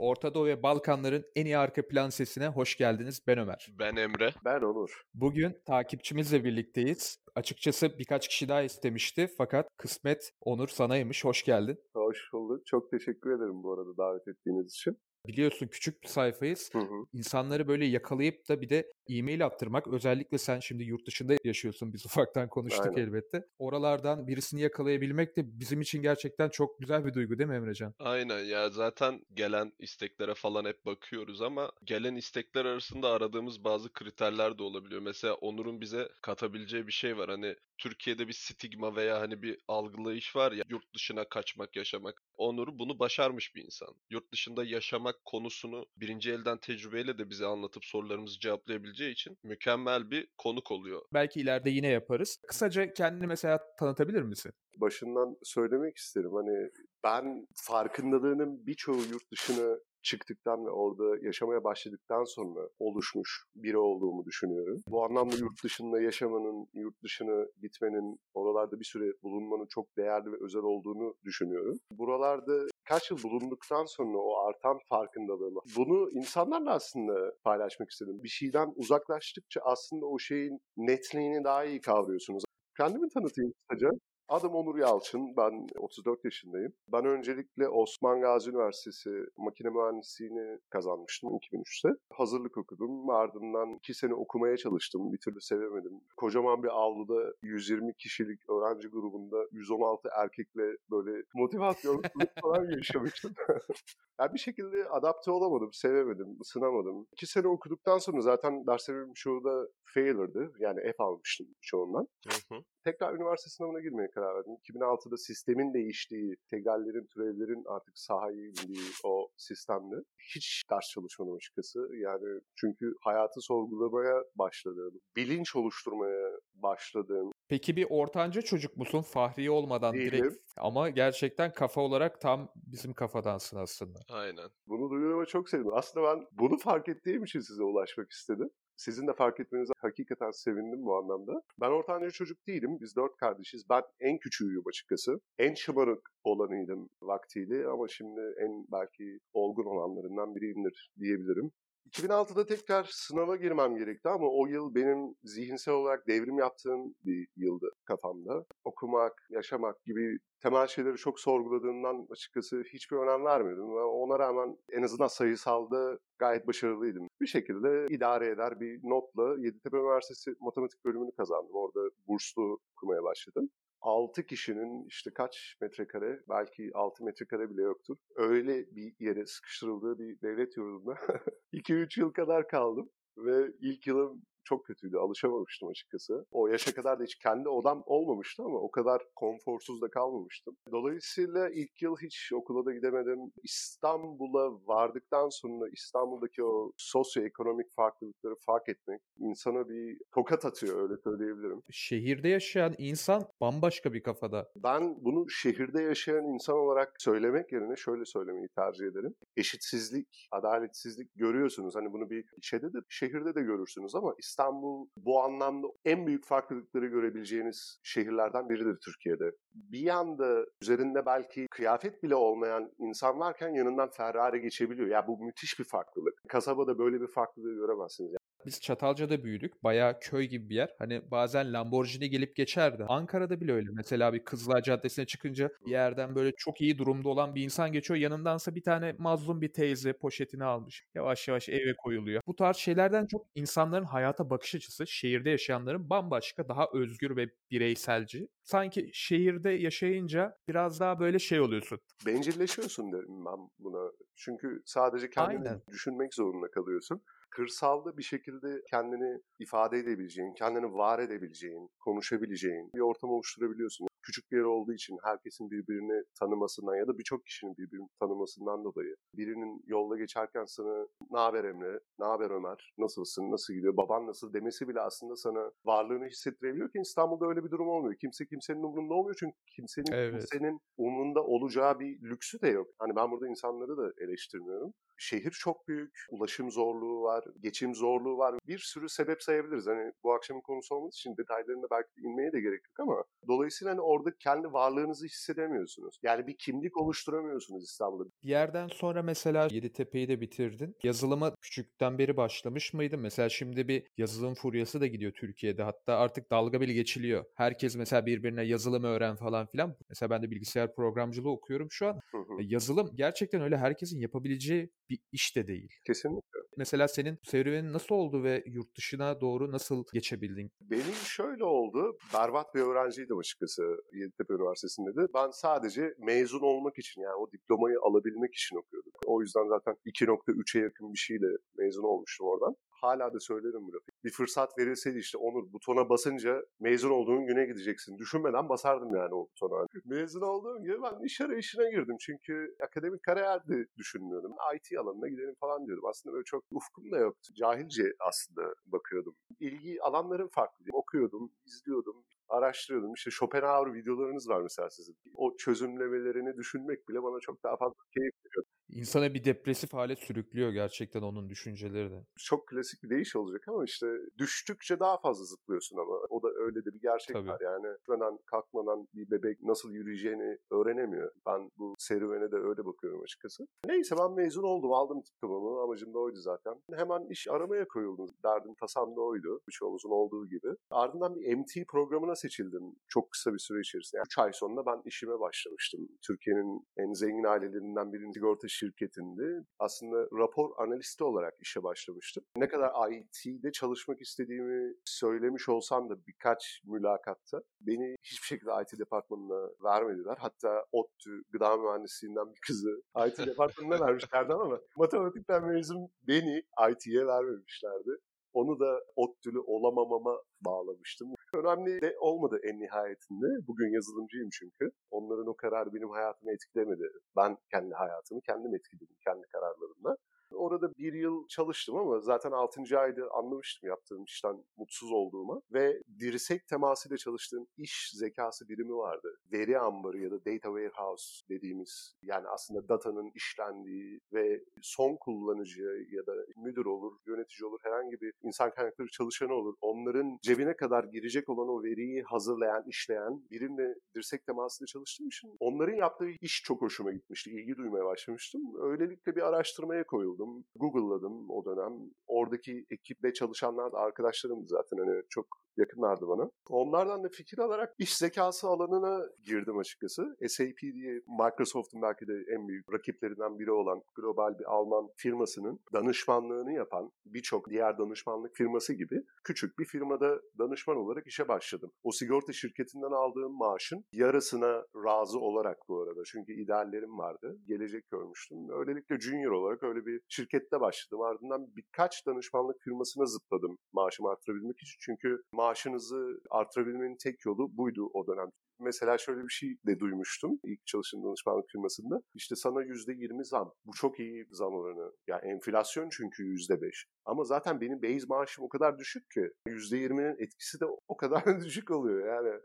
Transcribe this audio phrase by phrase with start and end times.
[0.00, 3.22] Orta Doğu ve Balkanların en iyi arka plan sesine hoş geldiniz.
[3.26, 3.68] Ben Ömer.
[3.78, 4.30] Ben Emre.
[4.44, 5.02] Ben Onur.
[5.14, 7.18] Bugün takipçimizle birlikteyiz.
[7.34, 11.24] Açıkçası birkaç kişi daha istemişti fakat kısmet Onur sanaymış.
[11.24, 11.78] Hoş geldin.
[11.94, 12.66] Hoş bulduk.
[12.66, 14.98] Çok teşekkür ederim bu arada davet ettiğiniz için.
[15.26, 16.70] Biliyorsun küçük bir sayfayız.
[16.72, 17.04] Hı hı.
[17.12, 19.88] İnsanları böyle yakalayıp da bir de e-mail attırmak.
[19.88, 21.92] Özellikle sen şimdi yurt dışında yaşıyorsun.
[21.92, 23.06] Biz ufaktan konuştuk Aynen.
[23.06, 23.46] elbette.
[23.58, 27.94] Oralardan birisini yakalayabilmek de bizim için gerçekten çok güzel bir duygu değil mi Emrecan?
[27.98, 34.58] Aynen ya zaten gelen isteklere falan hep bakıyoruz ama gelen istekler arasında aradığımız bazı kriterler
[34.58, 35.02] de olabiliyor.
[35.02, 37.30] Mesela Onur'un bize katabileceği bir şey var.
[37.30, 42.22] Hani Türkiye'de bir stigma veya hani bir algılayış var ya yurt dışına kaçmak, yaşamak.
[42.36, 43.94] Onur bunu başarmış bir insan.
[44.10, 50.28] Yurt dışında yaşamak konusunu birinci elden tecrübeyle de bize anlatıp sorularımızı cevaplayabileceği için mükemmel bir
[50.38, 51.02] konuk oluyor.
[51.14, 52.38] Belki ileride yine yaparız.
[52.48, 54.52] Kısaca kendini mesela tanıtabilir misin?
[54.76, 56.30] Başından söylemek isterim.
[56.34, 56.70] Hani
[57.04, 64.80] ben farkındalığının birçoğu yurt dışına çıktıktan ve orada yaşamaya başladıktan sonra oluşmuş biri olduğumu düşünüyorum.
[64.86, 70.36] Bu anlamda yurt dışında yaşamanın, yurt dışına gitmenin, oralarda bir süre bulunmanın çok değerli ve
[70.44, 71.78] özel olduğunu düşünüyorum.
[71.92, 78.22] Buralarda kaç yıl bulunduktan sonra o artan farkındalığıma bunu insanlarla aslında paylaşmak istedim.
[78.22, 82.44] Bir şeyden uzaklaştıkça aslında o şeyin netliğini daha iyi kavruyorsunuz.
[82.76, 83.90] Kendimi tanıtayım kısaca.
[84.30, 86.72] Adım Onur Yalçın, ben 34 yaşındayım.
[86.88, 91.88] Ben öncelikle Osman Gazi Üniversitesi makine mühendisliğini kazanmıştım 2003'te.
[92.12, 96.00] Hazırlık okudum, ardından 2 sene okumaya çalıştım, bir türlü sevemedim.
[96.16, 102.02] Kocaman bir avluda 120 kişilik öğrenci grubunda 116 erkekle böyle motivasyon
[102.42, 103.34] falan yaşamıştım.
[104.20, 107.06] yani bir şekilde adapte olamadım, sevemedim, ısınamadım.
[107.12, 112.06] 2 sene okuduktan sonra zaten derslerimin çoğu da failur'dı, yani F almıştım çoğundan.
[112.28, 112.60] Hı hı.
[112.84, 114.52] Tekrar üniversite sınavına girmeye karar verdim.
[114.52, 119.96] 2006'da sistemin değiştiği, integrallerin, türevlerin artık sahaya indiği o sistemde
[120.34, 121.78] hiç ders çalışmadım açıkçası.
[121.92, 129.02] Yani çünkü hayatı sorgulamaya başladığım, bilinç oluşturmaya başladığım, Peki bir ortanca çocuk musun?
[129.02, 130.12] Fahri olmadan Değilim.
[130.12, 133.98] direkt ama gerçekten kafa olarak tam bizim kafadansın aslında.
[134.08, 134.48] Aynen.
[134.66, 135.72] bunu duyduğuma çok sevindim.
[135.74, 138.50] Aslında ben bunu fark ettiğim için size ulaşmak istedim.
[138.80, 141.42] Sizin de fark etmenize hakikaten sevindim bu anlamda.
[141.60, 142.78] Ben ortanca çocuk değilim.
[142.80, 143.64] Biz dört kardeşiz.
[143.70, 145.20] Ben en küçüğüyüm açıkçası.
[145.38, 151.50] En şımarık olanıydım vaktiyle ama şimdi en belki olgun olanlarından biriyimdir diyebilirim.
[151.90, 157.70] 2006'da tekrar sınava girmem gerekti ama o yıl benim zihinsel olarak devrim yaptığım bir yıldı
[157.84, 158.44] kafamda.
[158.64, 163.76] Okumak, yaşamak gibi temel şeyleri çok sorguladığımdan açıkçası hiçbir önem vermiyordum.
[163.76, 167.08] Ve ona rağmen en azından sayısalda gayet başarılıydım.
[167.20, 171.54] Bir şekilde idare eder bir notla Yeditepe Üniversitesi matematik bölümünü kazandım.
[171.54, 173.50] Orada burslu okumaya başladım.
[173.80, 177.96] 6 kişinin işte kaç metrekare belki 6 metrekare bile yoktur.
[178.16, 180.94] Öyle bir yere sıkıştırıldığı bir devlet yurdunda
[181.52, 182.90] 2-3 yıl kadar kaldım.
[183.16, 184.96] Ve ilk yılım çok kötüydü.
[184.96, 186.26] Alışamamıştım açıkçası.
[186.30, 190.56] O yaşa kadar da hiç kendi odam olmamıştı ama o kadar konforsuz da kalmamıştım.
[190.72, 193.32] Dolayısıyla ilk yıl hiç okula da gidemedim.
[193.42, 201.62] İstanbul'a vardıktan sonra İstanbul'daki o sosyoekonomik farklılıkları fark etmek insana bir tokat atıyor öyle söyleyebilirim.
[201.70, 204.50] Şehirde yaşayan insan bambaşka bir kafada.
[204.56, 209.14] Ben bunu şehirde yaşayan insan olarak söylemek yerine şöyle söylemeyi tercih ederim.
[209.36, 211.74] Eşitsizlik, adaletsizlik görüyorsunuz.
[211.76, 216.86] Hani bunu bir şeyde de şehirde de görürsünüz ama İstanbul bu anlamda en büyük farklılıkları
[216.86, 219.32] görebileceğiniz şehirlerden biridir Türkiye'de.
[219.54, 224.88] Bir yanda üzerinde belki kıyafet bile olmayan insan varken yanından Ferrari geçebiliyor.
[224.88, 226.14] Ya bu müthiş bir farklılık.
[226.28, 228.12] Kasabada böyle bir farklılığı göremezsiniz.
[228.46, 229.64] Biz Çatalca'da büyüdük.
[229.64, 230.74] Bayağı köy gibi bir yer.
[230.78, 232.84] Hani bazen Lamborghini gelip geçerdi.
[232.88, 233.68] Ankara'da bile öyle.
[233.72, 238.00] Mesela bir Kızılay Caddesi'ne çıkınca bir yerden böyle çok iyi durumda olan bir insan geçiyor.
[238.00, 240.84] Yanındansa bir tane mazlum bir teyze poşetini almış.
[240.94, 242.22] Yavaş yavaş eve koyuluyor.
[242.26, 248.28] Bu tarz şeylerden çok insanların hayata bakış açısı şehirde yaşayanların bambaşka, daha özgür ve bireyselci.
[248.42, 251.80] Sanki şehirde yaşayınca biraz daha böyle şey oluyorsun.
[252.06, 253.92] Bencilleşiyorsun derim ben buna.
[254.16, 255.62] Çünkü sadece kendini Aynen.
[255.70, 257.02] düşünmek zorunda kalıyorsun.
[257.30, 263.86] Kırsalda bir şekilde kendini ifade edebileceğin, kendini var edebileceğin, konuşabileceğin bir ortam oluşturabiliyorsun.
[264.02, 268.94] Küçük bir yer olduğu için herkesin birbirini tanımasından ya da birçok kişinin birbirini tanımasından dolayı
[269.16, 274.32] birinin yolda geçerken sana ne haber Emre, ne haber Ömer, nasılsın, nasıl gidiyor, baban nasıl
[274.32, 277.94] demesi bile aslında sana varlığını hissettirebiliyor ki İstanbul'da öyle bir durum olmuyor.
[278.00, 280.10] Kimse kimsenin umurunda olmuyor çünkü kimsenin Evet.
[280.12, 282.66] kimsenin umurunda olacağı bir lüksü de yok.
[282.78, 284.72] Hani ben burada insanları da eleştirmiyorum.
[285.00, 288.34] Şehir çok büyük, ulaşım zorluğu var, geçim zorluğu var.
[288.46, 289.66] Bir sürü sebep sayabiliriz.
[289.66, 293.80] Hani bu akşamın konusu olmadığı için detaylarına belki inmeye de gerek yok ama dolayısıyla hani
[293.80, 295.98] orada kendi varlığınızı hissedemiyorsunuz.
[296.02, 298.10] Yani bir kimlik oluşturamıyorsunuz İstanbul'da.
[298.22, 300.76] Bir yerden sonra mesela Yeditepe'yi de bitirdin.
[300.82, 303.00] Yazılıma küçükten beri başlamış mıydın?
[303.00, 305.62] Mesela şimdi bir yazılım furyası da gidiyor Türkiye'de.
[305.62, 307.24] Hatta artık dalga bile geçiliyor.
[307.34, 309.76] Herkes mesela birbirine yazılım öğren falan filan.
[309.88, 312.00] Mesela ben de bilgisayar programcılığı okuyorum şu an.
[312.10, 312.42] Hı hı.
[312.42, 315.72] E, Yazılım gerçekten öyle herkesin yapabileceği bir iş de değil.
[315.86, 316.40] Kesinlikle.
[316.56, 320.50] Mesela senin serüvenin nasıl oldu ve yurt dışına doğru nasıl geçebildin?
[320.60, 321.96] Benim şöyle oldu.
[322.14, 325.06] Berbat bir öğrenciydim açıkçası Yeditepe Üniversitesi'nde de.
[325.14, 328.92] Ben sadece mezun olmak için yani o diplomayı alabilmek için okuyordum.
[329.06, 331.26] O yüzden zaten 2.3'e yakın bir şeyle
[331.58, 332.56] mezun olmuştum oradan.
[332.80, 333.84] Hala da söylerim bu lafı.
[334.04, 337.98] Bir fırsat verilseydi işte Onur butona basınca mezun olduğun güne gideceksin.
[337.98, 339.66] Düşünmeden basardım yani o butona.
[339.84, 341.96] Mezun olduğum gibi ben iş arayışına girdim.
[342.00, 344.32] Çünkü akademik kariyer de düşünmüyordum.
[344.56, 345.84] IT alanına gidelim falan diyordum.
[345.86, 347.32] Aslında böyle çok ufkum da yoktu.
[347.34, 349.14] Cahilce aslında bakıyordum.
[349.40, 350.64] İlgi alanlarım farklı.
[350.72, 352.94] Okuyordum, izliyordum araştırıyordum.
[352.94, 354.96] İşte Schopenhauer videolarınız var mesela sizin.
[355.14, 358.44] O çözümlemelerini düşünmek bile bana çok daha fazla keyif veriyor.
[358.72, 362.04] İnsana bir depresif hale sürüklüyor gerçekten onun düşünceleri de.
[362.18, 363.86] Çok klasik bir deyiş olacak ama işte
[364.18, 367.28] düştükçe daha fazla zıplıyorsun ama o da öyle de bir gerçek Tabii.
[367.28, 367.40] var.
[367.40, 371.12] Yani düşmeden kalkmadan bir bebek nasıl yürüyeceğini öğrenemiyor.
[371.26, 373.46] Ben bu serüvene de öyle bakıyorum açıkçası.
[373.66, 376.54] Neyse ben mezun oldum aldım diplomamı amacım da oydu zaten.
[376.74, 378.08] Hemen iş aramaya koyuldum.
[378.24, 380.48] Derdim tasam da oydu birçoğumuzun olduğu gibi.
[380.70, 383.98] Ardından bir MT programına seçildim çok kısa bir süre içerisinde.
[383.98, 385.88] Yani 3 ay sonra ben işime başlamıştım.
[386.06, 392.24] Türkiye'nin en zengin ailelerinden birinin sigorta şirketinde aslında rapor analisti olarak işe başlamıştım.
[392.36, 399.50] Ne kadar IT'de çalışmak istediğimi söylemiş olsam da birkaç mülakatta beni hiçbir şekilde IT departmanına
[399.64, 400.16] vermediler.
[400.20, 407.90] Hatta ODTÜ gıda mühendisliğinden bir kızı IT departmanına vermişlerdi ama matematikten mezun beni IT'ye vermemişlerdi.
[408.32, 411.14] Onu da ODTÜ'lü olamamama bağlamıştım.
[411.34, 413.26] Önemli de olmadı en nihayetinde.
[413.48, 414.70] Bugün yazılımcıyım çünkü.
[414.90, 416.86] Onların o kararı benim hayatımı etkilemedi.
[417.16, 419.96] Ben kendi hayatımı kendim etkiledim kendi kararlarımla.
[420.40, 422.78] Orada bir yıl çalıştım ama zaten 6.
[422.78, 425.42] ayda anlamıştım yaptığım işten mutsuz olduğumu.
[425.52, 429.16] Ve dirsek temasıyla çalıştığım iş zekası birimi vardı.
[429.32, 436.06] Veri ambarı ya da data warehouse dediğimiz yani aslında datanın işlendiği ve son kullanıcı ya
[436.06, 439.54] da müdür olur, yönetici olur, herhangi bir insan kaynakları çalışanı olur.
[439.60, 445.74] Onların cebine kadar girecek olan o veriyi hazırlayan, işleyen birimle dirsek temasıyla çalıştığım için onların
[445.74, 447.30] yaptığı iş çok hoşuma gitmişti.
[447.30, 448.42] İlgi duymaya başlamıştım.
[448.62, 450.29] Öylelikle bir araştırmaya koyuldum.
[450.56, 451.72] Google'ladım o dönem.
[452.06, 456.30] Oradaki ekiple çalışanlar da arkadaşlarım zaten hani çok yakınlardı bana.
[456.48, 460.16] Onlardan da fikir alarak iş zekası alanına girdim açıkçası.
[460.28, 466.52] SAP diye Microsoft'un belki de en büyük rakiplerinden biri olan global bir Alman firmasının danışmanlığını
[466.52, 471.72] yapan birçok diğer danışmanlık firması gibi küçük bir firmada danışman olarak işe başladım.
[471.82, 476.00] O sigorta şirketinden aldığım maaşın yarısına razı olarak bu arada.
[476.06, 477.38] Çünkü ideallerim vardı.
[477.46, 478.38] Gelecek görmüştüm.
[478.50, 481.00] Öylelikle junior olarak öyle bir şirkette başladım.
[481.02, 484.76] Ardından birkaç danışmanlık firmasına zıpladım maaşımı arttırabilmek için.
[484.80, 488.30] Çünkü maaşınızı artırabilmenin tek yolu buydu o dönem.
[488.60, 492.00] Mesela şöyle bir şey de duymuştum ilk çalıştığım danışmanlık firmasında.
[492.14, 493.52] İşte sana %20 zam.
[493.66, 494.92] Bu çok iyi zam oranı.
[495.06, 496.84] Yani enflasyon çünkü %5.
[497.10, 501.70] Ama zaten benim base maaşım o kadar düşük ki %20'nin etkisi de o kadar düşük
[501.70, 502.40] oluyor yani.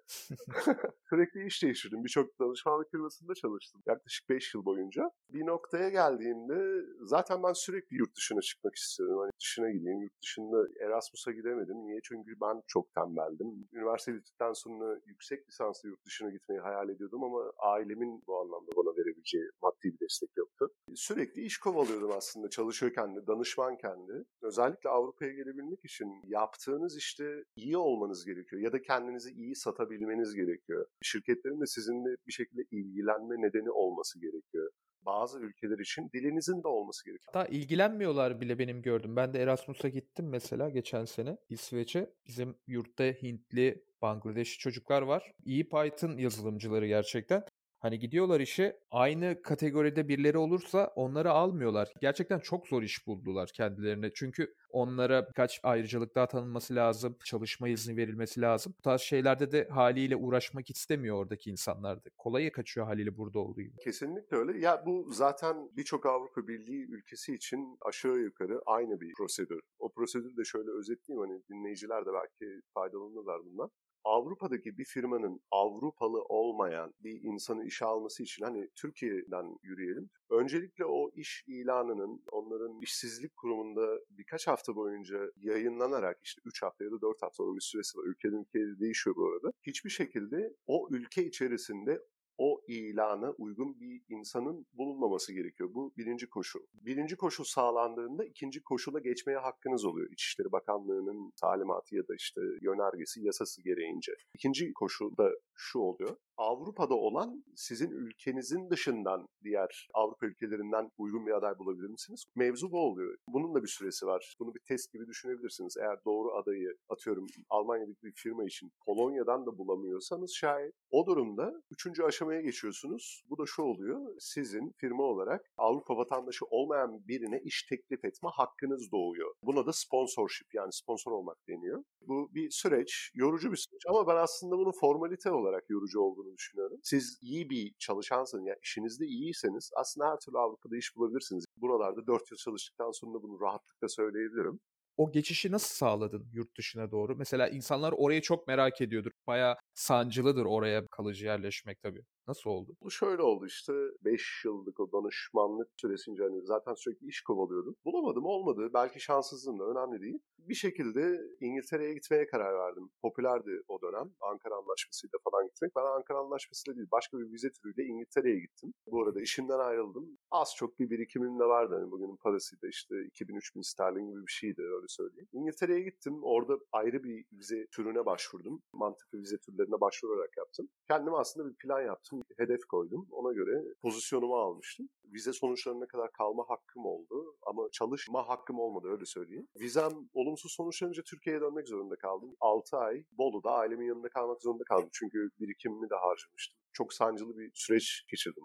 [1.10, 2.04] Sürekli iş değiştirdim.
[2.04, 3.82] Birçok danışmanlık firmasında çalıştım.
[3.88, 5.12] Yaklaşık 5 yıl boyunca.
[5.34, 9.20] Bir noktaya geldiğimde zaten ben sürekli yurt dışına çıkmak istiyorum.
[9.20, 10.02] Hani dışına gideyim.
[10.02, 11.78] Yurt dışında Erasmus'a gidemedim.
[11.78, 12.00] Niye?
[12.04, 13.68] Çünkü ben çok tembeldim.
[13.74, 18.98] Üniversite bittikten sonra yüksek lisanslı yurt dışına gitmeyi hayal ediyordum ama ailemin bu anlamda bana
[18.98, 20.72] verebileceği maddi bir destek yoktu.
[20.96, 24.14] Sürekli iş kovalıyordum aslında çalışıyorken de, danışmanken de.
[24.42, 24.55] Özellikle
[24.90, 30.86] Avrupa'ya gelebilmek için yaptığınız işte iyi olmanız gerekiyor ya da kendinizi iyi satabilmeniz gerekiyor.
[31.02, 34.72] Şirketlerin de sizinle bir şekilde ilgilenme nedeni olması gerekiyor
[35.06, 37.34] bazı ülkeler için dilinizin de olması gerekiyor.
[37.34, 39.16] Hatta ilgilenmiyorlar bile benim gördüm.
[39.16, 42.14] Ben de Erasmus'a gittim mesela geçen sene İsveç'e.
[42.28, 45.32] Bizim yurtta Hintli, Bangladeşli çocuklar var.
[45.46, 47.44] İyi Python yazılımcıları gerçekten.
[47.86, 51.94] Hani gidiyorlar işe aynı kategoride birileri olursa onları almıyorlar.
[52.02, 54.12] Gerçekten çok zor iş buldular kendilerine.
[54.14, 57.18] Çünkü onlara birkaç ayrıcalık daha tanınması lazım.
[57.26, 58.74] Çalışma izni verilmesi lazım.
[58.78, 62.10] Bu tarz şeylerde de haliyle uğraşmak istemiyor oradaki insanlar da.
[62.18, 63.78] Kolaya kaçıyor haliyle burada olduğu gibi.
[63.78, 64.60] Kesinlikle öyle.
[64.60, 69.62] Ya bu zaten birçok Avrupa Birliği ülkesi için aşağı yukarı aynı bir prosedür.
[69.80, 73.70] O prosedürü de şöyle özetleyeyim hani dinleyiciler de belki faydalanırlar bundan.
[74.06, 80.10] Avrupa'daki bir firmanın Avrupalı olmayan bir insanı işe alması için hani Türkiye'den yürüyelim.
[80.30, 86.92] Öncelikle o iş ilanının onların işsizlik kurumunda birkaç hafta boyunca yayınlanarak işte 3 hafta ya
[86.92, 88.04] da 4 hafta onun bir süresi var.
[88.06, 89.52] Ülkeden ülkeye değişiyor bu arada.
[89.64, 92.02] Hiçbir şekilde o ülke içerisinde
[92.38, 95.70] o ilana uygun bir insanın bulunmaması gerekiyor.
[95.74, 96.60] Bu birinci koşul.
[96.74, 100.12] Birinci koşul sağlandığında ikinci koşula geçmeye hakkınız oluyor.
[100.12, 104.12] İçişleri Bakanlığı'nın talimatı ya da işte yönergesi, yasası gereğince.
[104.34, 106.18] İkinci koşul da şu oluyor.
[106.38, 112.26] Avrupa'da olan sizin ülkenizin dışından diğer Avrupa ülkelerinden uygun bir aday bulabilir misiniz?
[112.36, 113.18] Mevzu bu oluyor.
[113.28, 114.36] Bunun da bir süresi var.
[114.40, 115.78] Bunu bir test gibi düşünebilirsiniz.
[115.78, 122.04] Eğer doğru adayı atıyorum Almanya'daki bir firma için Polonya'dan da bulamıyorsanız şayet o durumda üçüncü
[122.04, 123.24] aşamaya geçiyorsunuz.
[123.30, 124.16] Bu da şu oluyor.
[124.20, 129.34] Sizin firma olarak Avrupa vatandaşı olmayan birine iş teklif etme hakkınız doğuyor.
[129.44, 131.84] Buna da sponsorship yani sponsor olmak deniyor.
[132.02, 136.80] Bu bir süreç, yorucu bir süreç ama ben aslında bunu formalite olarak yorucu olduğunu düşünüyorum.
[136.84, 141.46] Siz iyi bir çalışansınız, yani işinizde iyiyseniz aslında her türlü Avrupa'da iş bulabilirsiniz.
[141.58, 144.60] Buralarda 4 yıl çalıştıktan sonra bunu rahatlıkla söyleyebilirim.
[144.98, 147.16] O geçişi nasıl sağladın yurt dışına doğru?
[147.16, 149.12] Mesela insanlar orayı çok merak ediyordur.
[149.28, 152.04] Bayağı sancılıdır oraya kalıcı yerleşmek tabii.
[152.28, 152.76] Nasıl oldu?
[152.82, 157.76] Bu şöyle oldu işte 5 yıllık o danışmanlık süresince hani zaten sürekli iş kovalıyordum.
[157.86, 158.70] Bulamadım olmadı.
[158.74, 160.20] Belki şanssızlığım da önemli değil.
[160.38, 162.90] Bir şekilde İngiltere'ye gitmeye karar verdim.
[163.02, 164.12] Popülerdi o dönem.
[164.22, 165.76] Ankara Anlaşması'yla falan gitmek.
[165.76, 168.74] Ben Ankara Anlaşması'yla değil başka bir vize türüyle İngiltere'ye gittim.
[168.88, 170.18] Bu arada işimden ayrıldım.
[170.32, 171.76] Az çok bir birikimim de vardı.
[171.80, 175.28] Hani bugünün parasıyla işte 2000-3000 sterlin gibi bir şeydi öyle söyleyeyim.
[175.34, 176.20] İngiltere'ye gittim.
[176.24, 178.62] Orada ayrı bir vize türüne başvurdum.
[178.74, 180.70] Mantıklı vize türlerine başvurarak yaptım.
[180.88, 183.08] Kendim aslında bir plan yaptım hedef koydum.
[183.12, 184.90] Ona göre pozisyonumu almıştım.
[185.14, 189.48] Vize sonuçlarına kadar kalma hakkım oldu ama çalışma hakkım olmadı öyle söyleyeyim.
[189.60, 192.36] Vizem olumsuz sonuçlanınca Türkiye'ye dönmek zorunda kaldım.
[192.40, 196.60] 6 ay Bolu'da ailemin yanında kalmak zorunda kaldım çünkü birikimimi de harcamıştım.
[196.74, 198.44] Çok sancılı bir süreç geçirdim.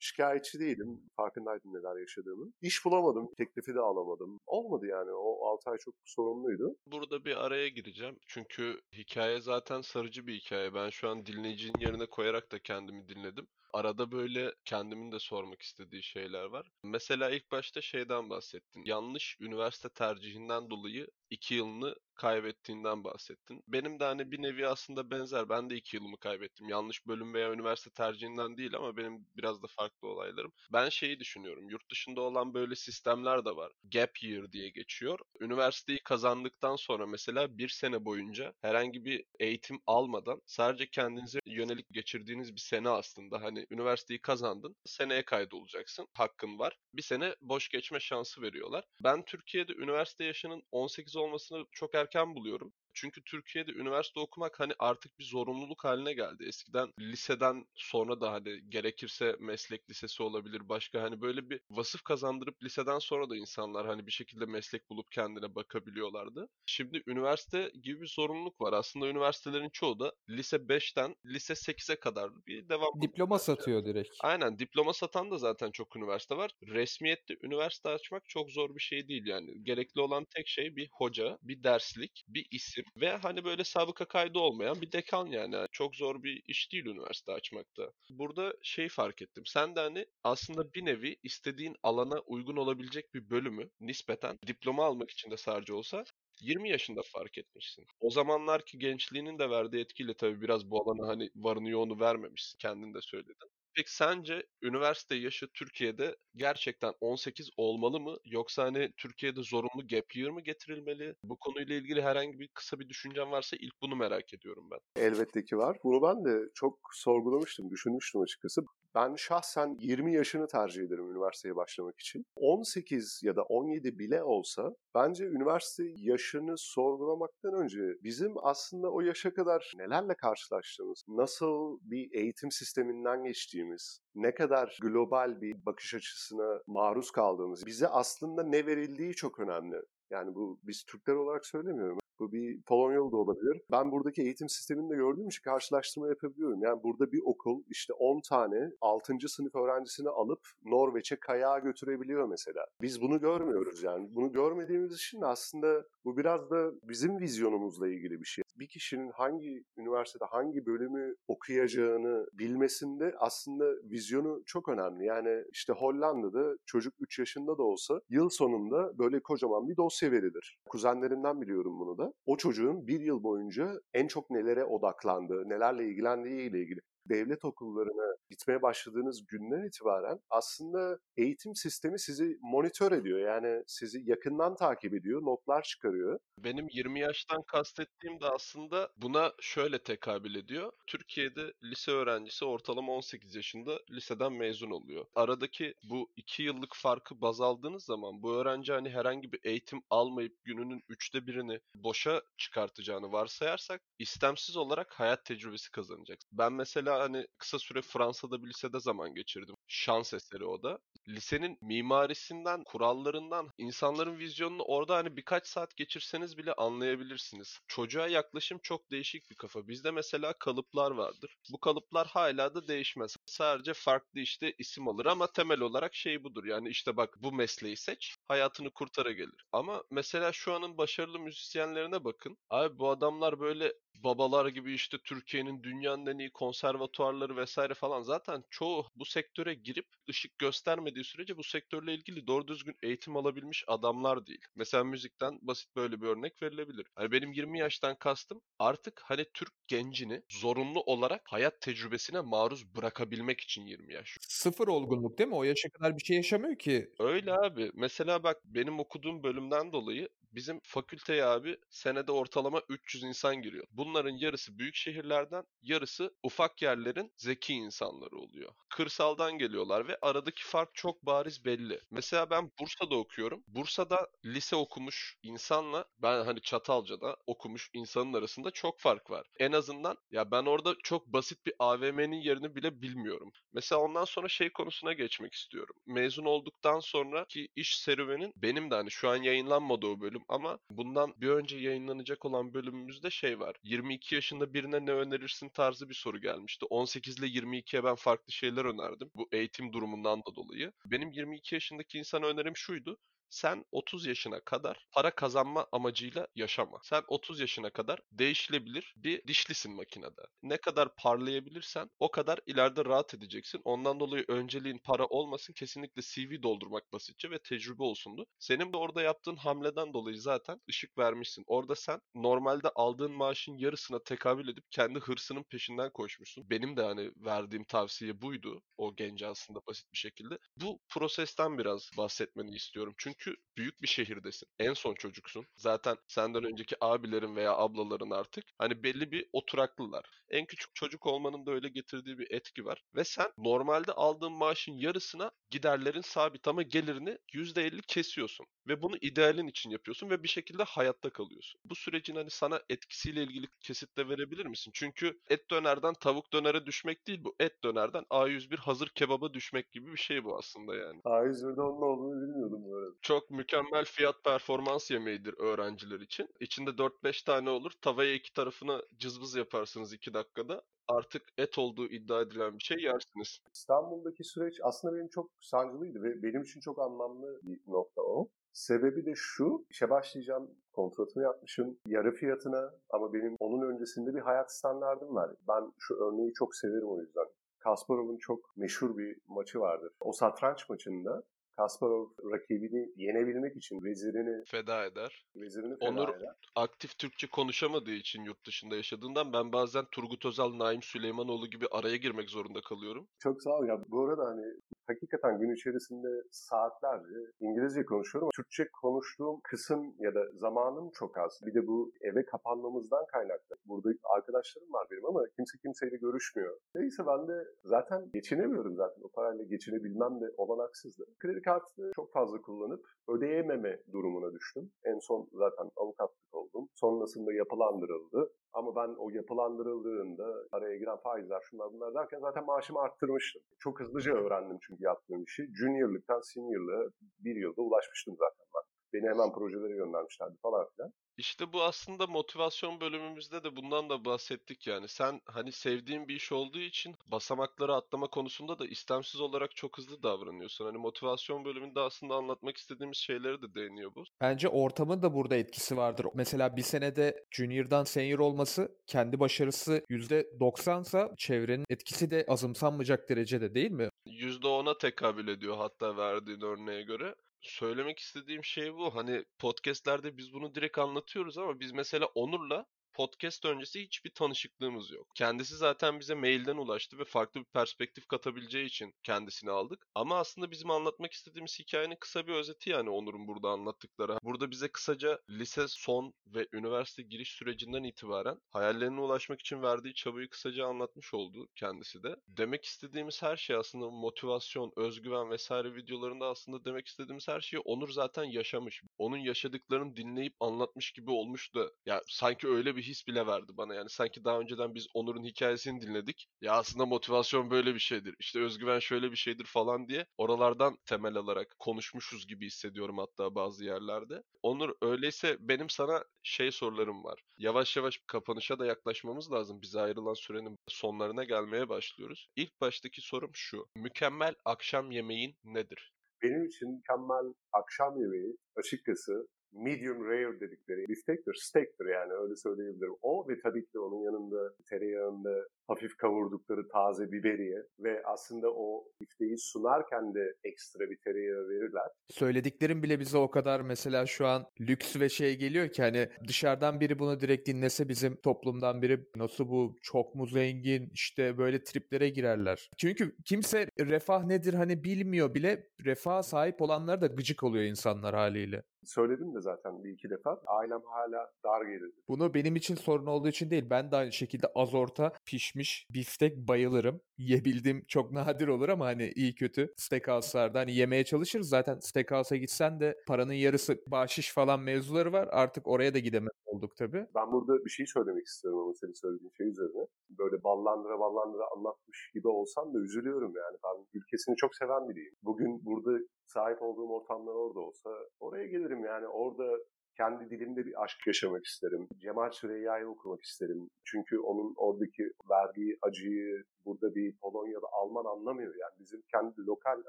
[0.00, 1.00] Şikayetçi değilim.
[1.16, 2.52] Farkındaydım neler yaşadığımı.
[2.62, 3.28] İş bulamadım.
[3.38, 4.40] Teklifi de alamadım.
[4.46, 5.10] Olmadı yani.
[5.12, 6.76] O 6 ay çok sorunluydu.
[6.86, 8.16] Burada bir araya gireceğim.
[8.26, 10.74] Çünkü hikaye zaten sarıcı bir hikaye.
[10.74, 13.46] Ben şu an dinleyicinin yerine koyarak da kendimi dinledim.
[13.72, 16.66] Arada böyle kendimin de sormak istediği şeyler var.
[16.82, 18.84] Mesela ilk başta şeyden bahsettin.
[18.84, 23.62] Yanlış üniversite tercihinden dolayı iki yılını kaybettiğinden bahsettin.
[23.68, 25.48] Benim de hani bir nevi aslında benzer.
[25.48, 26.68] Ben de iki yılımı kaybettim.
[26.68, 30.52] Yanlış bölüm veya üniversite tercihinden değil ama benim biraz da farklı olaylarım.
[30.72, 31.68] Ben şeyi düşünüyorum.
[31.70, 33.72] Yurt dışında olan böyle sistemler de var.
[33.92, 35.18] Gap year diye geçiyor.
[35.40, 42.54] Üniversiteyi kazandıktan sonra mesela bir sene boyunca herhangi bir eğitim almadan sadece kendinize yönelik geçirdiğiniz
[42.54, 43.42] bir sene aslında.
[43.42, 44.76] Hani üniversiteyi kazandın.
[44.84, 46.08] Seneye kaydolacaksın.
[46.14, 46.78] Hakkın var.
[46.94, 48.84] Bir sene boş geçme şansı veriyorlar.
[49.04, 52.72] Ben Türkiye'de üniversite yaşının 18 olmasını çok erken buluyorum.
[53.00, 56.44] Çünkü Türkiye'de üniversite okumak hani artık bir zorunluluk haline geldi.
[56.48, 62.62] Eskiden liseden sonra da hani gerekirse meslek lisesi olabilir başka hani böyle bir vasıf kazandırıp
[62.62, 66.48] liseden sonra da insanlar hani bir şekilde meslek bulup kendine bakabiliyorlardı.
[66.66, 68.72] Şimdi üniversite gibi bir zorunluluk var.
[68.72, 73.02] Aslında üniversitelerin çoğu da lise 5'ten lise 8'e kadar bir devam.
[73.02, 74.10] Diploma satıyor direkt.
[74.20, 76.50] Aynen diploma satan da zaten çok üniversite var.
[76.62, 79.64] Resmiyette üniversite açmak çok zor bir şey değil yani.
[79.64, 84.38] Gerekli olan tek şey bir hoca, bir derslik, bir isim ve hani böyle sabıka kaydı
[84.38, 85.56] olmayan bir dekan yani.
[85.72, 87.92] Çok zor bir iş değil üniversite açmakta.
[88.10, 89.46] Burada şey fark ettim.
[89.46, 95.10] Sen de hani aslında bir nevi istediğin alana uygun olabilecek bir bölümü nispeten diploma almak
[95.10, 96.04] için de sadece olsa
[96.40, 97.86] 20 yaşında fark etmişsin.
[98.00, 102.58] O zamanlar ki gençliğinin de verdiği etkiyle tabii biraz bu alana hani varını yoğunu vermemişsin.
[102.58, 103.36] Kendin de söyledin.
[103.76, 108.16] Peki sence üniversite yaşı Türkiye'de gerçekten 18 olmalı mı?
[108.24, 111.14] Yoksa hani Türkiye'de zorunlu gap year mı getirilmeli?
[111.24, 114.78] Bu konuyla ilgili herhangi bir kısa bir düşüncen varsa ilk bunu merak ediyorum ben.
[114.96, 115.78] Elbette ki var.
[115.84, 118.62] Bunu ben de çok sorgulamıştım, düşünmüştüm açıkçası.
[118.94, 122.24] Ben şahsen 20 yaşını tercih ederim üniversiteye başlamak için.
[122.36, 129.34] 18 ya da 17 bile olsa bence üniversite yaşını sorgulamaktan önce bizim aslında o yaşa
[129.34, 137.10] kadar nelerle karşılaştığımız, nasıl bir eğitim sisteminden geçtiğimiz, ne kadar global bir bakış açısına maruz
[137.10, 139.76] kaldığımız, bize aslında ne verildiği çok önemli.
[140.10, 141.99] Yani bu biz Türkler olarak söylemiyorum.
[142.20, 143.62] Bu bir Polonyalı da olabilir.
[143.70, 146.62] Ben buradaki eğitim sistemini de gördüğüm için karşılaştırma yapabiliyorum.
[146.62, 149.14] Yani burada bir okul işte 10 tane 6.
[149.28, 152.66] sınıf öğrencisini alıp Norveç'e kayağa götürebiliyor mesela.
[152.82, 154.08] Biz bunu görmüyoruz yani.
[154.14, 158.44] Bunu görmediğimiz için aslında bu biraz da bizim vizyonumuzla ilgili bir şey.
[158.60, 165.04] Bir kişinin hangi üniversitede hangi bölümü okuyacağını bilmesinde aslında vizyonu çok önemli.
[165.04, 170.58] Yani işte Hollanda'da çocuk 3 yaşında da olsa yıl sonunda böyle kocaman bir dosya verilir.
[170.68, 172.12] Kuzenlerimden biliyorum bunu da.
[172.26, 178.16] O çocuğun bir yıl boyunca en çok nelere odaklandığı, nelerle ilgilendiği ile ilgili devlet okullarına
[178.30, 183.18] gitmeye başladığınız günden itibaren aslında eğitim sistemi sizi monitör ediyor.
[183.18, 186.18] Yani sizi yakından takip ediyor, notlar çıkarıyor.
[186.38, 190.72] Benim 20 yaştan kastettiğim de aslında buna şöyle tekabül ediyor.
[190.86, 195.06] Türkiye'de lise öğrencisi ortalama 18 yaşında liseden mezun oluyor.
[195.14, 200.44] Aradaki bu 2 yıllık farkı baz aldığınız zaman bu öğrenci hani herhangi bir eğitim almayıp
[200.44, 206.18] gününün üçte birini boşa çıkartacağını varsayarsak istemsiz olarak hayat tecrübesi kazanacak.
[206.32, 209.56] Ben mesela hani kısa süre Fransa'da bir lisede zaman geçirdim.
[209.68, 210.78] Şans eseri o da.
[211.08, 217.60] Lisenin mimarisinden, kurallarından, insanların vizyonunu orada hani birkaç saat geçirseniz bile anlayabilirsiniz.
[217.68, 219.68] Çocuğa yaklaşım çok değişik bir kafa.
[219.68, 221.36] Bizde mesela kalıplar vardır.
[221.52, 223.16] Bu kalıplar hala da değişmez.
[223.26, 226.44] Sadece farklı işte isim alır ama temel olarak şey budur.
[226.44, 229.46] Yani işte bak bu mesleği seç, hayatını kurtara gelir.
[229.52, 232.38] Ama mesela şu anın başarılı müzisyenlerine bakın.
[232.50, 238.44] Abi bu adamlar böyle babalar gibi işte Türkiye'nin dünyanın en iyi konservatuarları vesaire falan zaten
[238.50, 244.26] çoğu bu sektöre girip ışık göstermediği sürece bu sektörle ilgili doğru düzgün eğitim alabilmiş adamlar
[244.26, 244.44] değil.
[244.54, 246.86] Mesela müzikten basit böyle bir örnek verilebilir.
[246.94, 253.40] Hani benim 20 yaştan kastım artık hani Türk gencini zorunlu olarak hayat tecrübesine maruz bırakabilmek
[253.40, 254.16] için 20 yaş.
[254.20, 255.34] Sıfır olgunluk değil mi?
[255.34, 256.90] O yaşa kadar bir şey yaşamıyor ki.
[256.98, 257.70] Öyle abi.
[257.74, 263.66] Mesela bak benim okuduğum bölümden dolayı bizim fakülteye abi senede ortalama 300 insan giriyor.
[263.90, 268.52] Bunların yarısı büyük şehirlerden, yarısı ufak yerlerin zeki insanları oluyor.
[268.68, 271.80] Kırsaldan geliyorlar ve aradaki fark çok bariz belli.
[271.90, 273.44] Mesela ben Bursa'da okuyorum.
[273.46, 279.26] Bursa'da lise okumuş insanla ben hani Çatalca'da okumuş insanın arasında çok fark var.
[279.40, 283.32] En azından ya ben orada çok basit bir AVM'nin yerini bile bilmiyorum.
[283.52, 285.74] Mesela ondan sonra şey konusuna geçmek istiyorum.
[285.86, 291.14] Mezun olduktan sonraki iş serüvenin benim de hani şu an yayınlanmadı o bölüm ama bundan
[291.16, 293.56] bir önce yayınlanacak olan bölümümüzde şey var.
[293.70, 296.64] 22 yaşında birine ne önerirsin tarzı bir soru gelmişti.
[296.70, 299.10] 18 ile 22'ye ben farklı şeyler önerdim.
[299.14, 300.72] Bu eğitim durumundan da dolayı.
[300.84, 302.98] Benim 22 yaşındaki insana önerim şuydu
[303.30, 306.78] sen 30 yaşına kadar para kazanma amacıyla yaşama.
[306.82, 310.22] Sen 30 yaşına kadar değişilebilir bir dişlisin makinede.
[310.42, 313.60] Ne kadar parlayabilirsen o kadar ileride rahat edeceksin.
[313.64, 315.52] Ondan dolayı önceliğin para olmasın.
[315.52, 318.26] Kesinlikle CV doldurmak basitçe ve tecrübe olsundu.
[318.38, 321.44] Senin de orada yaptığın hamleden dolayı zaten ışık vermişsin.
[321.46, 326.50] Orada sen normalde aldığın maaşın yarısına tekabül edip kendi hırsının peşinden koşmuşsun.
[326.50, 328.62] Benim de hani verdiğim tavsiye buydu.
[328.76, 330.38] O gence aslında basit bir şekilde.
[330.56, 332.94] Bu prosesten biraz bahsetmeni istiyorum.
[332.98, 334.48] Çünkü çünkü büyük bir şehirdesin.
[334.58, 335.46] En son çocuksun.
[335.56, 340.04] Zaten senden önceki abilerin veya ablaların artık hani belli bir oturaklılar.
[340.30, 342.82] En küçük çocuk olmanın da öyle getirdiği bir etki var.
[342.94, 348.46] Ve sen normalde aldığın maaşın yarısına giderlerin sabit ama gelirini %50 kesiyorsun.
[348.68, 351.60] Ve bunu idealin için yapıyorsun ve bir şekilde hayatta kalıyorsun.
[351.64, 354.70] Bu sürecin hani sana etkisiyle ilgili kesit de verebilir misin?
[354.74, 357.34] Çünkü et dönerden tavuk dönere düşmek değil bu.
[357.40, 361.00] Et dönerden A101 hazır kebaba düşmek gibi bir şey bu aslında yani.
[361.04, 362.94] A101'de onun olduğunu bilmiyordum arada.
[363.10, 366.28] Çok mükemmel fiyat performans yemeğidir öğrenciler için.
[366.40, 367.72] İçinde 4-5 tane olur.
[367.82, 370.62] Tavaya iki tarafına cızbız yaparsınız 2 dakikada.
[370.88, 373.40] Artık et olduğu iddia edilen bir şey yersiniz.
[373.54, 378.28] İstanbul'daki süreç aslında benim çok sancılıydı ve benim için çok anlamlı bir nokta o.
[378.52, 384.52] Sebebi de şu, işe başlayacağım, kontratımı yapmışım yarı fiyatına ama benim onun öncesinde bir hayat
[384.52, 385.30] standardım var.
[385.48, 387.26] Ben şu örneği çok severim o yüzden.
[387.58, 389.92] Kasparov'un çok meşhur bir maçı vardır.
[390.00, 391.22] O satranç maçında
[391.56, 395.26] Kasparov rakibini yenebilmek için vezirini feda eder.
[395.36, 396.34] Vezirini feda Onur eder.
[396.56, 401.96] aktif Türkçe konuşamadığı için yurt dışında yaşadığından ben bazen Turgut Özal, Naim Süleymanoğlu gibi araya
[401.96, 403.08] girmek zorunda kalıyorum.
[403.18, 403.84] Çok sağ ol ya.
[403.88, 404.46] Bu arada hani
[404.86, 408.30] hakikaten gün içerisinde saatlerce İngilizce konuşuyorum.
[408.36, 411.40] Türkçe konuştuğum kısım ya da zamanım çok az.
[411.46, 413.56] Bir de bu eve kapanmamızdan kaynaklı.
[413.66, 416.58] Burada arkadaşlarım var benim ama kimse kimseyle görüşmüyor.
[416.74, 419.02] Neyse ben de zaten geçinemiyorum zaten.
[419.02, 421.04] O parayla geçinebilmem de olanaksızdı.
[421.18, 424.72] Kredi kartını çok fazla kullanıp ödeyememe durumuna düştüm.
[424.84, 426.68] En son zaten avukatlık oldum.
[426.74, 428.32] Sonrasında yapılandırıldı.
[428.52, 433.42] Ama ben o yapılandırıldığında araya giren faizler şunlar bunlar derken zaten maaşımı arttırmıştım.
[433.58, 435.42] Çok hızlıca öğrendim çünkü yaptığım işi.
[435.58, 436.90] Junior'lıktan senior'lığa
[437.24, 438.69] bir yılda ulaşmıştım zaten ben.
[438.92, 440.92] Beni hemen projelere göndermişlerdi falan filan.
[441.16, 444.88] İşte bu aslında motivasyon bölümümüzde de bundan da bahsettik yani.
[444.88, 450.02] Sen hani sevdiğin bir iş olduğu için basamakları atlama konusunda da istemsiz olarak çok hızlı
[450.02, 450.64] davranıyorsun.
[450.64, 454.04] Hani motivasyon bölümünde aslında anlatmak istediğimiz şeyleri de değiniyor bu.
[454.20, 456.06] Bence ortamın da burada etkisi vardır.
[456.14, 463.70] Mesela bir senede junior'dan senior olması kendi başarısı %90'sa çevrenin etkisi de azımsanmayacak derecede değil
[463.70, 463.88] mi?
[464.06, 467.14] %10'a tekabül ediyor hatta verdiğin örneğe göre.
[467.40, 468.94] Söylemek istediğim şey bu.
[468.94, 472.66] Hani podcast'lerde biz bunu direkt anlatıyoruz ama biz mesela Onur'la
[473.00, 475.06] podcast öncesi hiçbir tanışıklığımız yok.
[475.14, 479.86] Kendisi zaten bize mailden ulaştı ve farklı bir perspektif katabileceği için kendisini aldık.
[479.94, 484.18] Ama aslında bizim anlatmak istediğimiz hikayenin kısa bir özeti yani Onur'un burada anlattıkları.
[484.22, 490.28] Burada bize kısaca lise son ve üniversite giriş sürecinden itibaren hayallerine ulaşmak için verdiği çabayı
[490.28, 492.16] kısaca anlatmış oldu kendisi de.
[492.28, 497.88] Demek istediğimiz her şey aslında motivasyon, özgüven vesaire videolarında aslında demek istediğimiz her şeyi Onur
[497.88, 498.82] zaten yaşamış.
[498.98, 503.74] Onun yaşadıklarını dinleyip anlatmış gibi olmuş da ya sanki öyle bir his bile verdi bana.
[503.74, 506.28] Yani sanki daha önceden biz Onur'un hikayesini dinledik.
[506.40, 508.14] Ya aslında motivasyon böyle bir şeydir.
[508.18, 513.64] İşte özgüven şöyle bir şeydir falan diye oralardan temel alarak konuşmuşuz gibi hissediyorum hatta bazı
[513.64, 514.22] yerlerde.
[514.42, 517.20] Onur öyleyse benim sana şey sorularım var.
[517.38, 519.62] Yavaş yavaş kapanışa da yaklaşmamız lazım.
[519.62, 522.28] Bize ayrılan sürenin sonlarına gelmeye başlıyoruz.
[522.36, 523.66] İlk baştaki sorum şu.
[523.76, 525.92] Mükemmel akşam yemeğin nedir?
[526.22, 532.94] Benim için mükemmel akşam yemeği açıkçası medium rare dedikleri biftektir, steak'tir yani öyle söyleyebilirim.
[533.02, 539.38] O ve tabii ki onun yanında tereyağında hafif kavurdukları taze biberiye ve aslında o bifteyi
[539.38, 541.88] sunarken de ekstra bir tereyağı verirler.
[542.08, 546.80] Söylediklerim bile bize o kadar mesela şu an lüks ve şey geliyor ki hani dışarıdan
[546.80, 552.08] biri bunu direkt dinlese bizim toplumdan biri nasıl bu çok mu zengin işte böyle triplere
[552.08, 552.70] girerler.
[552.78, 558.62] Çünkü kimse refah nedir hani bilmiyor bile refah sahip olanlar da gıcık oluyor insanlar haliyle.
[558.84, 560.40] Söyledim de zaten bir iki defa.
[560.46, 561.96] Ailem hala dar gelirdi.
[562.08, 563.70] Bunu benim için sorun olduğu için değil.
[563.70, 565.59] Ben de aynı şekilde az orta pişmiş
[565.94, 567.00] biftek bayılırım.
[567.18, 571.48] Yiyebildiğim çok nadir olur ama hani iyi kötü steakhouse'larda hani yemeye çalışırız.
[571.48, 575.28] Zaten steakhouse'a gitsen de paranın yarısı bahşiş falan mevzuları var.
[575.32, 577.06] Artık oraya da gidemez olduk tabii.
[577.14, 579.86] Ben burada bir şey söylemek istiyorum ama senin söylediğin şey üzerine.
[580.10, 583.56] Böyle ballandıra ballandıra anlatmış gibi olsam da üzülüyorum yani.
[583.64, 585.14] Ben ülkesini çok seven biriyim.
[585.22, 589.06] Bugün burada sahip olduğum ortamlar orada olsa oraya gelirim yani.
[589.08, 589.58] Orada
[590.00, 591.88] kendi dilimde bir aşk yaşamak isterim.
[591.98, 593.68] Cemal Süreyya'yı okumak isterim.
[593.84, 598.54] Çünkü onun oradaki verdiği acıyı burada bir Polonya'da Alman anlamıyor.
[598.60, 599.82] Yani bizim kendi lokal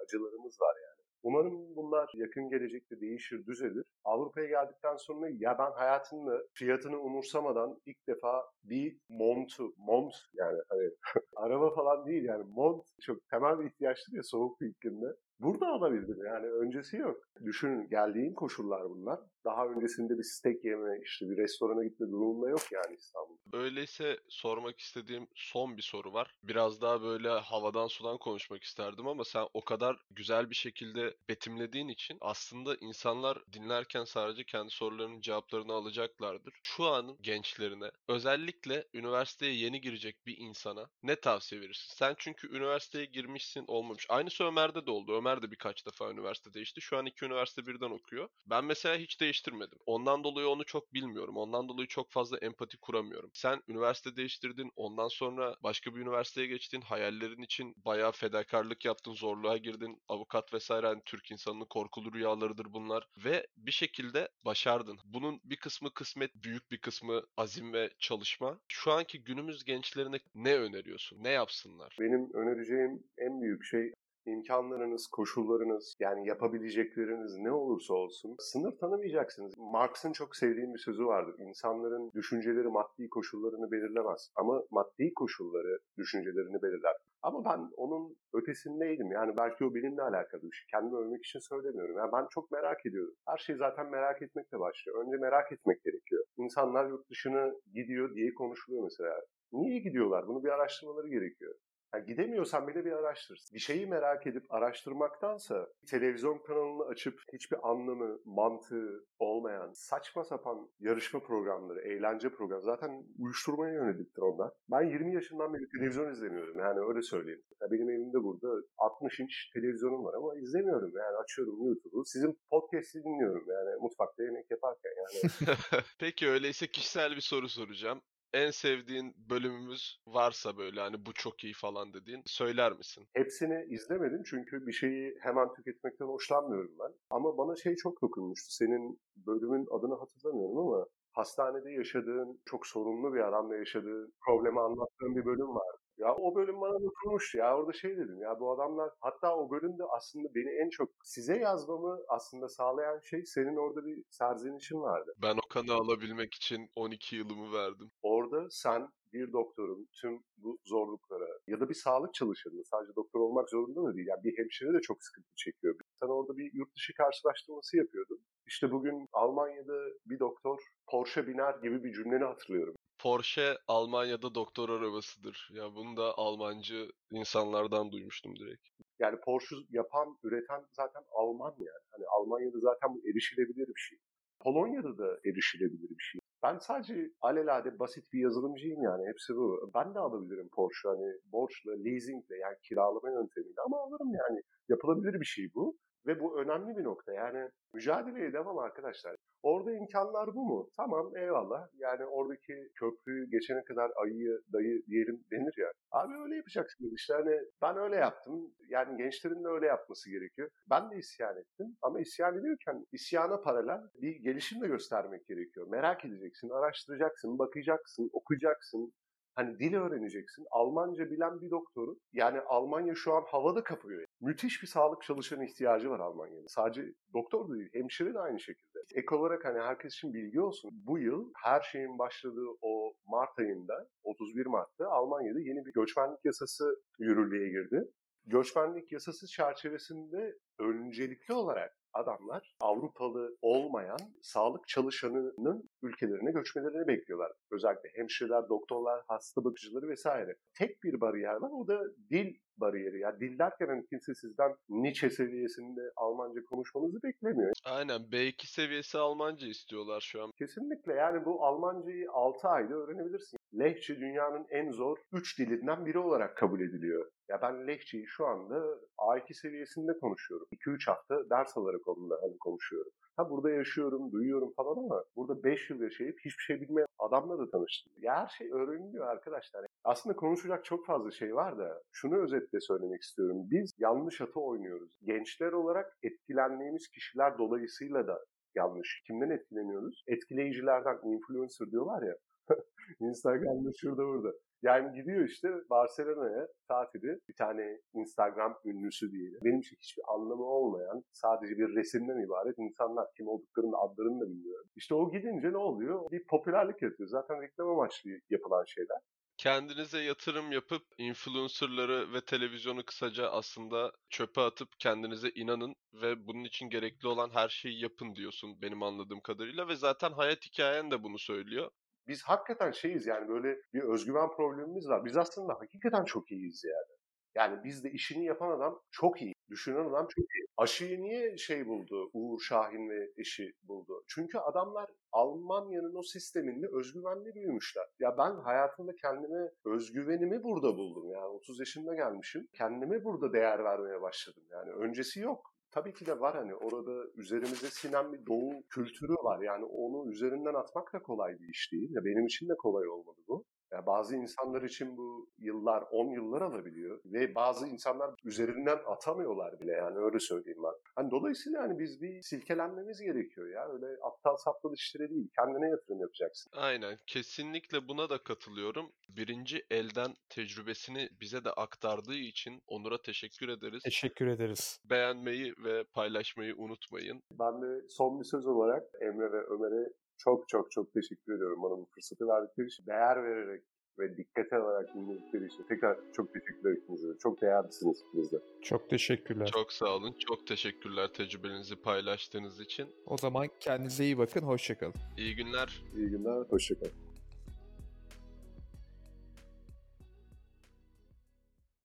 [0.04, 1.02] acılarımız var yani.
[1.24, 3.86] Umarım bunlar yakın gelecekte değişir, düzelir.
[4.04, 10.90] Avrupa'ya geldikten sonra ya ben hayatımda fiyatını umursamadan ilk defa bir montu, mont yani hani
[11.36, 15.06] araba falan değil yani mont çok temel bir ihtiyaçtır ya soğuk bir iklimde.
[15.40, 17.18] Burada alabildim yani öncesi yok.
[17.44, 19.20] Düşünün geldiğim koşullar bunlar.
[19.46, 23.58] Daha öncesinde bir steak yeme, işte bir restorana gitme durumunda yok yani İstanbul'da.
[23.58, 26.36] Öyleyse sormak istediğim son bir soru var.
[26.44, 31.88] Biraz daha böyle havadan sudan konuşmak isterdim ama sen o kadar güzel bir şekilde betimlediğin
[31.88, 36.60] için aslında insanlar dinlerken sadece kendi sorularının cevaplarını alacaklardır.
[36.64, 41.96] Şu anın gençlerine özellikle üniversiteye yeni girecek bir insana ne tavsiye verirsin?
[41.96, 44.06] Sen çünkü üniversiteye girmişsin olmamış.
[44.10, 45.18] Aynısı Ömer'de de oldu.
[45.18, 46.82] Ömer de birkaç defa üniversite değişti.
[46.82, 48.30] Şu an iki üniversite birden okuyor.
[48.46, 49.80] Ben mesela hiç değiştirmedim.
[49.86, 51.38] Ondan dolayı onu çok bilmiyorum.
[51.38, 53.30] Ondan dolayı çok fazla empati kuramıyorum.
[53.34, 54.72] Sen üniversite değiştirdin.
[54.76, 56.82] Ondan sonra başka bir üniversiteye geçtin.
[56.82, 59.14] Hayallerin için bayağı fedakarlık yaptın.
[59.14, 60.02] Zorluğa girdin.
[60.08, 63.08] Avukat vesaire hani Türk insanının korkulu rüyalarıdır bunlar.
[63.26, 65.00] Ve bir şekilde başardın.
[65.06, 68.60] Bunun bir kısmı kısmet, büyük bir kısmı azim ve çalışma.
[68.68, 71.24] Şu anki günümüz gençlerine ne öneriyorsun?
[71.24, 71.98] Ne yapsınlar?
[72.00, 73.94] Benim önereceğim en büyük şey
[74.26, 79.54] imkanlarınız, koşullarınız, yani yapabilecekleriniz ne olursa olsun sınır tanımayacaksınız.
[79.58, 81.36] Marx'ın çok sevdiğim bir sözü vardır.
[81.40, 86.96] İnsanların düşünceleri maddi koşullarını belirlemez ama maddi koşulları düşüncelerini belirler.
[87.22, 89.12] Ama ben onun ötesindeydim.
[89.12, 90.66] Yani belki o benimle alakalı bir şey.
[90.72, 91.98] Kendimi övmek için söylemiyorum.
[91.98, 93.14] Yani ben çok merak ediyorum.
[93.28, 95.06] Her şey zaten merak etmekle başlıyor.
[95.06, 96.24] Önce merak etmek gerekiyor.
[96.38, 99.16] İnsanlar yurt dışına gidiyor diye konuşuluyor mesela.
[99.52, 100.28] Niye gidiyorlar?
[100.28, 101.56] Bunu bir araştırmaları gerekiyor.
[101.94, 103.40] Yani gidemiyorsan bile bir araştır.
[103.54, 111.20] Bir şeyi merak edip araştırmaktansa televizyon kanalını açıp hiçbir anlamı, mantığı olmayan saçma sapan yarışma
[111.20, 114.52] programları, eğlence programları zaten uyuşturmaya yöneliktir onlar.
[114.72, 117.44] Ben 20 yaşından beri televizyon izlemiyorum yani öyle söyleyeyim.
[117.62, 122.06] Ya benim evimde burada 60 inç televizyonum var ama izlemiyorum yani açıyorum YouTube'u.
[122.06, 125.32] Sizin podcast'i dinliyorum yani mutfakta yemek yaparken yani.
[126.00, 128.02] Peki öyleyse kişisel bir soru soracağım.
[128.34, 133.08] En sevdiğin bölümümüz varsa böyle hani bu çok iyi falan dediğin söyler misin?
[133.14, 136.94] Hepsini izlemedim çünkü bir şeyi hemen tüketmekten hoşlanmıyorum ben.
[137.10, 138.54] Ama bana şey çok dokunmuştu.
[138.54, 145.26] Senin bölümün adını hatırlamıyorum ama hastanede yaşadığın, çok sorunlu bir adamla yaşadığın problemi anlattığın bir
[145.26, 145.76] bölüm var.
[146.02, 147.58] Ya o bölüm bana dokunmuştu ya.
[147.58, 152.00] Orada şey dedim ya bu adamlar hatta o bölümde aslında beni en çok size yazmamı
[152.10, 155.14] aslında sağlayan şey senin orada bir serzenişin vardı.
[155.22, 157.92] Ben o kanı alabilmek için 12 yılımı verdim.
[158.02, 163.50] Orada sen bir doktorun tüm bu zorluklara ya da bir sağlık çalışanı sadece doktor olmak
[163.50, 164.08] zorunda da değil.
[164.08, 165.76] Yani bir hemşire de çok sıkıntı çekiyor.
[166.00, 168.20] Sen orada bir yurt dışı karşılaştırması yapıyordun.
[168.48, 170.60] İşte bugün Almanya'da bir doktor
[170.92, 172.76] Porsche biner gibi bir cümleni hatırlıyorum.
[173.02, 175.50] Porsche Almanya'da doktor arabasıdır.
[175.54, 178.68] Ya bunu da Almancı insanlardan duymuştum direkt.
[179.00, 181.86] Yani Porsche yapan, üreten zaten Alman yani.
[181.92, 183.98] Hani Almanya'da zaten bu erişilebilir bir şey.
[184.40, 186.22] Polonya'da da erişilebilir bir şey.
[186.44, 189.72] Ben sadece alelade basit bir yazılımcıyım yani hepsi bu.
[189.76, 194.42] Ben de alabilirim Porsche hani borçla, leasingle yani kiralama yöntemiyle ama alırım yani.
[194.70, 195.78] Yapılabilir bir şey bu.
[196.08, 197.14] Ve bu önemli bir nokta.
[197.14, 199.16] Yani mücadeleye devam arkadaşlar.
[199.44, 200.70] Orada imkanlar bu mu?
[200.78, 201.68] Tamam eyvallah.
[201.78, 205.72] Yani oradaki köprüyü geçene kadar ayıyı dayı diyelim denir ya.
[205.92, 208.54] Abi öyle yapacaksınız işte hani ben öyle yaptım.
[208.70, 210.50] Yani gençlerin de öyle yapması gerekiyor.
[210.70, 215.68] Ben de isyan ettim ama isyan ediyorken isyana paralel bir gelişim de göstermek gerekiyor.
[215.68, 218.94] Merak edeceksin, araştıracaksın, bakacaksın, okuyacaksın.
[219.36, 220.46] Hani dil öğreneceksin.
[220.52, 221.96] Almanca bilen bir doktoru.
[222.14, 224.06] Yani Almanya şu an havada kapıyor.
[224.22, 226.48] Müthiş bir sağlık çalışanı ihtiyacı var Almanya'da.
[226.48, 226.82] Sadece
[227.14, 228.80] doktor da değil, hemşire de aynı şekilde.
[228.96, 230.72] Ek olarak hani herkes için bilgi olsun.
[230.74, 236.76] Bu yıl her şeyin başladığı o Mart ayında, 31 Mart'ta Almanya'da yeni bir göçmenlik yasası
[237.00, 237.92] yürürlüğe girdi.
[238.26, 247.32] Göçmenlik yasası çerçevesinde öncelikli olarak adamlar Avrupalı olmayan sağlık çalışanının ülkelerine göçmelerini bekliyorlar.
[247.52, 250.36] Özellikle hemşireler, doktorlar, hasta bakıcıları vesaire.
[250.58, 253.00] Tek bir bariyer var o da dil bariyeri.
[253.00, 257.52] Yani dil derken hani kimse sizden Nietzsche seviyesinde Almanca konuşmanızı beklemiyor.
[257.66, 260.32] Aynen B2 seviyesi Almanca istiyorlar şu an.
[260.38, 263.38] Kesinlikle yani bu Almancayı 6 ayda öğrenebilirsin.
[263.60, 267.10] Lehçe dünyanın en zor 3 dilinden biri olarak kabul ediliyor.
[267.32, 270.48] Ya ben Lehçeyi şu anda A2 seviyesinde konuşuyorum.
[270.52, 272.92] 2-3 hafta ders alarak onunla hani konuşuyorum.
[273.18, 277.50] Ha burada yaşıyorum, duyuyorum falan ama burada 5 yıl yaşayıp hiçbir şey bilmeyen adamla da
[277.50, 277.94] tanıştım.
[277.98, 279.66] Ya her şey öğreniliyor arkadaşlar.
[279.84, 283.38] Aslında konuşacak çok fazla şey var da şunu özetle söylemek istiyorum.
[283.52, 284.98] Biz yanlış atı oynuyoruz.
[285.04, 288.20] Gençler olarak etkilendiğimiz kişiler dolayısıyla da
[288.56, 289.04] yanlış.
[289.08, 290.04] Kimden etkileniyoruz?
[290.08, 292.16] Etkileyicilerden, influencer diyorlar ya.
[293.00, 294.34] Instagram'da şurada burada.
[294.62, 299.40] Yani gidiyor işte Barcelona'ya tatili bir tane Instagram ünlüsü diyelim.
[299.44, 304.68] Benim için hiçbir anlamı olmayan sadece bir resimden ibaret insanlar kim olduklarını adlarını da bilmiyorum.
[304.76, 306.12] İşte o gidince ne oluyor?
[306.12, 307.10] Bir popülerlik yapıyor.
[307.10, 308.98] Zaten reklam amaçlı yapılan şeyler.
[309.38, 316.70] Kendinize yatırım yapıp influencerları ve televizyonu kısaca aslında çöpe atıp kendinize inanın ve bunun için
[316.70, 321.20] gerekli olan her şeyi yapın diyorsun benim anladığım kadarıyla ve zaten hayat hikayen de bunu
[321.20, 321.72] söylüyor
[322.12, 325.06] biz hakikaten şeyiz yani böyle bir özgüven problemimiz var.
[325.06, 326.98] Biz aslında hakikaten çok iyiyiz yani.
[327.36, 329.34] Yani bizde işini yapan adam çok iyi.
[329.50, 330.46] Düşünen adam çok iyi.
[330.58, 332.10] Aşıyı niye şey buldu?
[332.14, 334.04] Uğur Şahin ve eşi buldu.
[334.08, 337.86] Çünkü adamlar Almanya'nın o sisteminde özgüvenli büyümüşler.
[338.00, 341.12] Ya ben hayatımda kendime özgüvenimi burada buldum.
[341.12, 342.48] Yani 30 yaşında gelmişim.
[342.54, 344.44] Kendime burada değer vermeye başladım.
[344.50, 345.51] Yani öncesi yok.
[345.72, 349.42] Tabii ki de var hani orada üzerimize sinen bir doğu kültürü var.
[349.42, 351.90] Yani onu üzerinden atmak da kolay bir iş değil.
[351.92, 353.46] Ya benim için de kolay olmadı bu.
[353.74, 359.72] Yani bazı insanlar için bu yıllar, 10 yıllar alabiliyor ve bazı insanlar üzerinden atamıyorlar bile
[359.72, 360.74] yani öyle söyleyeyim ben.
[360.96, 366.02] Hani dolayısıyla hani biz bir silkelenmemiz gerekiyor ya öyle aptal saptal işlere değil kendine yatırım
[366.02, 366.52] yapacaksın.
[366.56, 368.92] Aynen kesinlikle buna da katılıyorum.
[369.10, 373.84] Birinci elden tecrübesini bize de aktardığı için Onur'a teşekkür ederiz.
[373.84, 374.80] Teşekkür ederiz.
[374.90, 377.22] Beğenmeyi ve paylaşmayı unutmayın.
[377.40, 381.78] Ben de son bir söz olarak Emre ve Ömer'e çok çok çok teşekkür ediyorum bana
[381.78, 382.86] bu fırsatı verdikleri için.
[382.86, 383.64] Değer vererek
[384.00, 385.64] ve dikkate alarak dinledikleri için.
[385.64, 388.38] Tekrar çok teşekkürler ikinize Çok değerlisiniz ikiniz de.
[388.62, 389.50] Çok teşekkürler.
[389.54, 390.16] Çok sağ olun.
[390.28, 392.90] Çok teşekkürler tecrübenizi paylaştığınız için.
[393.06, 394.42] O zaman kendinize iyi bakın.
[394.42, 394.94] Hoşçakalın.
[395.18, 395.84] İyi günler.
[395.98, 396.46] İyi günler.
[396.50, 397.11] Hoşçakalın.